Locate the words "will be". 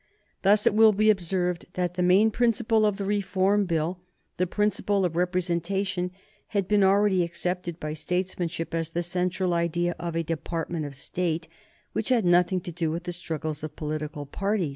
0.73-1.11